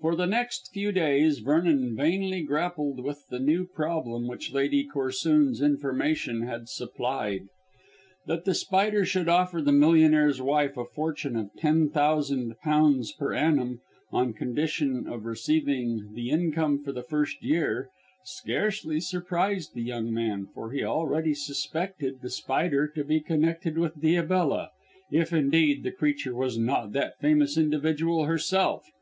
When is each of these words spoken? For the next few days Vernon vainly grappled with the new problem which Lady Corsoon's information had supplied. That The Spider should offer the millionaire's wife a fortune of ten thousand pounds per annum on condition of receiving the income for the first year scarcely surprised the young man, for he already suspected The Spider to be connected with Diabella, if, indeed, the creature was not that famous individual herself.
For 0.00 0.16
the 0.16 0.24
next 0.26 0.70
few 0.72 0.90
days 0.90 1.40
Vernon 1.40 1.94
vainly 1.94 2.40
grappled 2.40 3.04
with 3.04 3.26
the 3.28 3.38
new 3.38 3.66
problem 3.66 4.26
which 4.26 4.54
Lady 4.54 4.88
Corsoon's 4.88 5.60
information 5.60 6.44
had 6.46 6.66
supplied. 6.70 7.42
That 8.24 8.46
The 8.46 8.54
Spider 8.54 9.04
should 9.04 9.28
offer 9.28 9.60
the 9.60 9.70
millionaire's 9.70 10.40
wife 10.40 10.78
a 10.78 10.86
fortune 10.86 11.36
of 11.36 11.50
ten 11.58 11.90
thousand 11.90 12.58
pounds 12.62 13.12
per 13.12 13.34
annum 13.34 13.82
on 14.10 14.32
condition 14.32 15.06
of 15.06 15.26
receiving 15.26 16.14
the 16.14 16.30
income 16.30 16.82
for 16.82 16.92
the 16.92 17.02
first 17.02 17.42
year 17.42 17.90
scarcely 18.24 18.98
surprised 18.98 19.74
the 19.74 19.82
young 19.82 20.10
man, 20.10 20.46
for 20.54 20.70
he 20.72 20.82
already 20.82 21.34
suspected 21.34 22.22
The 22.22 22.30
Spider 22.30 22.88
to 22.88 23.04
be 23.04 23.20
connected 23.20 23.76
with 23.76 24.00
Diabella, 24.00 24.70
if, 25.10 25.34
indeed, 25.34 25.82
the 25.82 25.92
creature 25.92 26.34
was 26.34 26.56
not 26.56 26.92
that 26.94 27.18
famous 27.20 27.58
individual 27.58 28.24
herself. 28.24 28.88